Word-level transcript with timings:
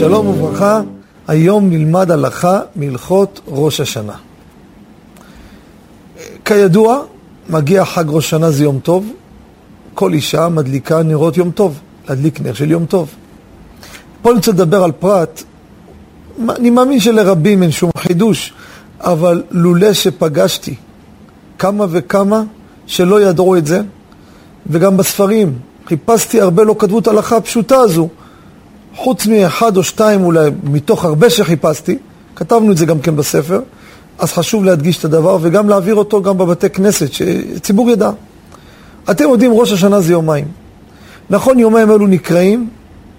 שלום 0.00 0.26
וברכה, 0.26 0.80
היום 1.28 1.70
נלמד 1.70 2.10
הלכה 2.10 2.60
מהלכות 2.76 3.40
ראש 3.48 3.80
השנה. 3.80 4.12
כידוע, 6.44 7.02
מגיע 7.48 7.84
חג 7.84 8.04
ראש 8.08 8.26
השנה 8.26 8.50
זה 8.50 8.64
יום 8.64 8.78
טוב, 8.82 9.12
כל 9.94 10.12
אישה 10.12 10.48
מדליקה 10.48 11.02
נרות 11.02 11.36
יום 11.36 11.50
טוב, 11.50 11.78
להדליק 12.08 12.40
נר 12.40 12.54
של 12.54 12.70
יום 12.70 12.86
טוב. 12.86 13.08
פה 14.22 14.30
אני 14.30 14.36
רוצה 14.36 14.50
לדבר 14.50 14.84
על 14.84 14.92
פרט, 14.92 15.42
אני 16.48 16.70
מאמין 16.70 17.00
שלרבים 17.00 17.62
אין 17.62 17.70
שום 17.70 17.90
חידוש, 17.96 18.52
אבל 19.00 19.42
לולא 19.50 19.92
שפגשתי 19.92 20.74
כמה 21.58 21.86
וכמה 21.90 22.42
שלא 22.86 23.22
ידעו 23.22 23.56
את 23.56 23.66
זה, 23.66 23.80
וגם 24.66 24.96
בספרים, 24.96 25.58
חיפשתי 25.86 26.40
הרבה 26.40 26.64
לא 26.64 26.74
כתבו 26.78 26.98
את 26.98 27.06
ההלכה 27.06 27.36
הפשוטה 27.36 27.76
הזו, 27.76 28.08
חוץ 28.96 29.26
מאחד 29.26 29.76
או 29.76 29.82
שתיים 29.82 30.24
אולי, 30.24 30.50
מתוך 30.64 31.04
הרבה 31.04 31.30
שחיפשתי, 31.30 31.98
כתבנו 32.36 32.72
את 32.72 32.76
זה 32.76 32.86
גם 32.86 33.00
כן 33.00 33.16
בספר, 33.16 33.60
אז 34.18 34.32
חשוב 34.32 34.64
להדגיש 34.64 34.98
את 34.98 35.04
הדבר 35.04 35.38
וגם 35.40 35.68
להעביר 35.68 35.94
אותו 35.94 36.22
גם 36.22 36.38
בבתי 36.38 36.70
כנסת, 36.70 37.12
שהציבור 37.12 37.90
ידע. 37.90 38.10
אתם 39.10 39.24
יודעים, 39.24 39.52
ראש 39.52 39.72
השנה 39.72 40.00
זה 40.00 40.12
יומיים. 40.12 40.44
נכון, 41.30 41.58
יומיים 41.58 41.90
אלו 41.90 42.06
נקראים 42.06 42.68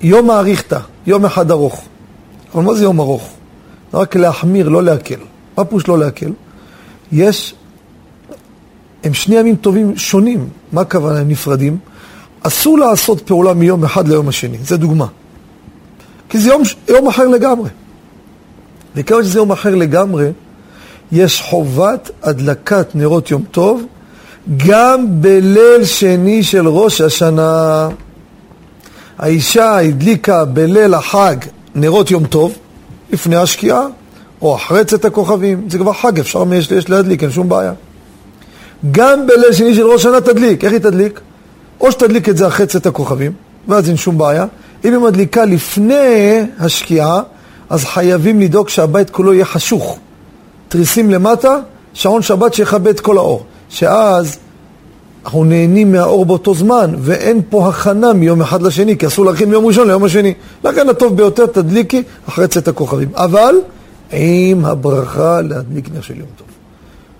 יום 0.00 0.30
האריכתא, 0.30 0.78
יום 1.06 1.24
אחד 1.24 1.50
ארוך. 1.50 1.82
אבל 2.54 2.62
מה 2.62 2.74
זה 2.74 2.84
יום 2.84 3.00
ארוך? 3.00 3.30
רק 3.94 4.16
להחמיר, 4.16 4.68
לא 4.68 4.82
להקל. 4.82 5.18
מה 5.58 5.64
פירוש 5.64 5.88
לא 5.88 5.98
להקל? 5.98 6.32
יש, 7.12 7.54
הם 9.04 9.14
שני 9.14 9.36
ימים 9.36 9.56
טובים 9.56 9.96
שונים. 9.96 10.48
מה 10.72 10.80
הכוונה? 10.80 11.18
הם 11.18 11.28
נפרדים. 11.28 11.78
אסור 12.42 12.78
לעשות 12.78 13.20
פעולה 13.20 13.54
מיום 13.54 13.84
אחד 13.84 14.08
ליום 14.08 14.28
השני, 14.28 14.58
זה 14.64 14.76
דוגמה. 14.76 15.06
כי 16.32 16.38
זה 16.38 16.48
יום, 16.48 16.62
יום 16.88 17.08
אחר 17.08 17.28
לגמרי. 17.28 17.70
וכיוון 18.96 19.24
שזה 19.24 19.38
יום 19.38 19.52
אחר 19.52 19.74
לגמרי, 19.74 20.30
יש 21.12 21.40
חובת 21.40 22.10
הדלקת 22.22 22.94
נרות 22.94 23.30
יום 23.30 23.42
טוב 23.50 23.86
גם 24.56 25.06
בליל 25.22 25.84
שני 25.84 26.42
של 26.42 26.68
ראש 26.68 27.00
השנה. 27.00 27.88
האישה 29.18 29.78
הדליקה 29.78 30.44
בליל 30.44 30.94
החג 30.94 31.36
נרות 31.74 32.10
יום 32.10 32.26
טוב, 32.26 32.58
לפני 33.10 33.36
השקיעה, 33.36 33.86
או 34.42 34.56
אחרי 34.56 34.84
צאת 34.84 35.04
הכוכבים, 35.04 35.66
זה 35.70 35.78
כבר 35.78 35.92
חג, 35.92 36.20
אפשר 36.20 36.44
יש 36.76 36.90
להדליק, 36.90 37.22
אין 37.22 37.30
שום 37.30 37.48
בעיה. 37.48 37.72
גם 38.90 39.26
בליל 39.26 39.52
שני 39.52 39.74
של 39.74 39.86
ראש 39.86 40.00
השנה 40.00 40.20
תדליק, 40.20 40.64
איך 40.64 40.72
היא 40.72 40.80
תדליק? 40.80 41.20
או 41.80 41.92
שתדליק 41.92 42.28
את 42.28 42.36
זה 42.36 42.46
אחרי 42.46 42.66
צאת 42.66 42.86
הכוכבים, 42.86 43.32
ואז 43.68 43.88
אין 43.88 43.96
שום 43.96 44.18
בעיה. 44.18 44.46
אם 44.84 44.92
היא 44.92 44.98
מדליקה 44.98 45.44
לפני 45.44 46.40
השקיעה, 46.58 47.22
אז 47.70 47.84
חייבים 47.84 48.40
לדאוג 48.40 48.68
שהבית 48.68 49.10
כולו 49.10 49.34
יהיה 49.34 49.44
חשוך. 49.44 49.98
תריסים 50.68 51.10
למטה, 51.10 51.58
שעון 51.94 52.22
שבת 52.22 52.54
שיכבה 52.54 52.90
את 52.90 53.00
כל 53.00 53.18
האור. 53.18 53.44
שאז 53.68 54.38
אנחנו 55.24 55.44
נהנים 55.44 55.92
מהאור 55.92 56.24
באותו 56.24 56.54
זמן, 56.54 56.94
ואין 56.98 57.42
פה 57.50 57.68
הכנה 57.68 58.12
מיום 58.12 58.40
אחד 58.40 58.62
לשני, 58.62 58.98
כי 58.98 59.06
אסור 59.06 59.24
להכין 59.24 59.48
מיום 59.48 59.66
ראשון 59.66 59.86
ליום 59.86 60.04
השני. 60.04 60.34
לכן 60.64 60.88
הטוב 60.88 61.16
ביותר 61.16 61.46
תדליקי 61.46 62.02
אחרי 62.28 62.48
צאת 62.48 62.68
הכוכבים. 62.68 63.08
אבל 63.14 63.54
עם 64.12 64.64
הברכה 64.64 65.40
להדליק 65.40 65.88
נר 65.94 66.00
של 66.00 66.18
יום 66.18 66.28
טוב. 66.36 66.46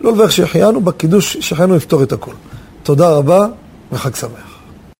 לא 0.00 0.12
לברך 0.12 0.32
שהחיינו, 0.32 0.80
בקידוש 0.80 1.36
שהחיינו 1.36 1.76
יפתור 1.76 2.02
את 2.02 2.12
הכל. 2.12 2.32
תודה 2.82 3.08
רבה 3.08 3.46
וחג 3.92 4.14
שמח. 4.14 4.53